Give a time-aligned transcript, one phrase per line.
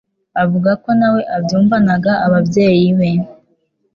[0.43, 3.11] avuga ko na we yumvanaga ababyeyi be